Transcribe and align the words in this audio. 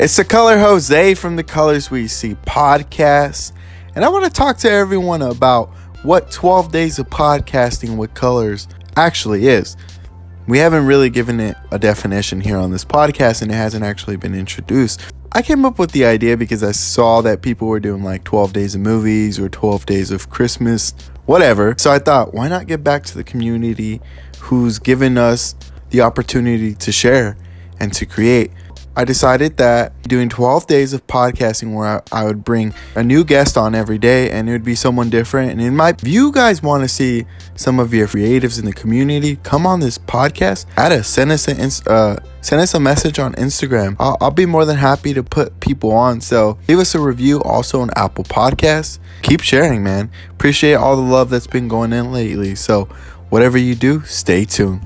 It's 0.00 0.16
the 0.16 0.24
color 0.24 0.58
Jose 0.58 1.14
from 1.16 1.36
the 1.36 1.44
Colors 1.44 1.90
We 1.90 2.08
See 2.08 2.34
podcast, 2.46 3.52
and 3.94 4.02
I 4.02 4.08
want 4.08 4.24
to 4.24 4.30
talk 4.30 4.56
to 4.60 4.70
everyone 4.70 5.20
about 5.20 5.68
what 6.04 6.30
12 6.30 6.72
days 6.72 6.98
of 6.98 7.10
podcasting 7.10 7.98
with 7.98 8.14
colors 8.14 8.66
actually 8.96 9.46
is. 9.46 9.76
We 10.48 10.56
haven't 10.56 10.86
really 10.86 11.10
given 11.10 11.38
it 11.38 11.54
a 11.70 11.78
definition 11.78 12.40
here 12.40 12.56
on 12.56 12.70
this 12.70 12.82
podcast, 12.82 13.42
and 13.42 13.50
it 13.50 13.56
hasn't 13.56 13.84
actually 13.84 14.16
been 14.16 14.34
introduced. 14.34 15.02
I 15.32 15.42
came 15.42 15.66
up 15.66 15.78
with 15.78 15.92
the 15.92 16.06
idea 16.06 16.34
because 16.34 16.62
I 16.62 16.72
saw 16.72 17.20
that 17.20 17.42
people 17.42 17.68
were 17.68 17.78
doing 17.78 18.02
like 18.02 18.24
12 18.24 18.54
days 18.54 18.74
of 18.74 18.80
movies 18.80 19.38
or 19.38 19.50
12 19.50 19.84
days 19.84 20.10
of 20.10 20.30
Christmas, 20.30 20.94
whatever. 21.26 21.74
So 21.76 21.90
I 21.90 21.98
thought, 21.98 22.32
why 22.32 22.48
not 22.48 22.66
get 22.66 22.82
back 22.82 23.02
to 23.04 23.14
the 23.14 23.22
community 23.22 24.00
who's 24.38 24.78
given 24.78 25.18
us 25.18 25.54
the 25.90 26.00
opportunity 26.00 26.74
to 26.76 26.90
share 26.90 27.36
and 27.78 27.92
to 27.92 28.06
create? 28.06 28.50
I 29.00 29.04
decided 29.04 29.56
that 29.56 29.94
doing 30.02 30.28
12 30.28 30.66
days 30.66 30.92
of 30.92 31.06
podcasting 31.06 31.74
where 31.74 31.86
I, 32.12 32.20
I, 32.20 32.24
would 32.24 32.44
bring 32.44 32.74
a 32.94 33.02
new 33.02 33.24
guest 33.24 33.56
on 33.56 33.74
every 33.74 33.96
day 33.96 34.30
and 34.30 34.46
it 34.46 34.52
would 34.52 34.62
be 34.62 34.74
someone 34.74 35.08
different. 35.08 35.52
And 35.52 35.58
in 35.58 35.74
my, 35.74 35.94
if 35.98 36.06
you 36.06 36.30
guys 36.30 36.62
want 36.62 36.82
to 36.82 36.88
see 36.88 37.24
some 37.56 37.80
of 37.80 37.94
your 37.94 38.06
creatives 38.06 38.58
in 38.58 38.66
the 38.66 38.74
community, 38.74 39.36
come 39.36 39.66
on 39.66 39.80
this 39.80 39.96
podcast, 39.96 40.66
add 40.76 40.92
us, 40.92 41.08
send 41.08 41.32
us, 41.32 41.48
an, 41.48 41.70
uh, 41.86 42.16
send 42.42 42.60
us 42.60 42.74
a 42.74 42.80
message 42.80 43.18
on 43.18 43.32
Instagram. 43.36 43.96
I'll, 43.98 44.18
I'll 44.20 44.30
be 44.30 44.44
more 44.44 44.66
than 44.66 44.76
happy 44.76 45.14
to 45.14 45.22
put 45.22 45.58
people 45.60 45.92
on. 45.92 46.20
So 46.20 46.58
leave 46.68 46.78
us 46.78 46.94
a 46.94 47.00
review 47.00 47.40
also 47.40 47.80
on 47.80 47.88
Apple 47.96 48.24
Podcasts. 48.24 48.98
Keep 49.22 49.40
sharing, 49.40 49.82
man. 49.82 50.10
Appreciate 50.32 50.74
all 50.74 50.96
the 50.96 51.00
love 51.00 51.30
that's 51.30 51.46
been 51.46 51.68
going 51.68 51.94
in 51.94 52.12
lately. 52.12 52.54
So 52.54 52.84
whatever 53.30 53.56
you 53.56 53.74
do, 53.74 54.02
stay 54.04 54.44
tuned. 54.44 54.82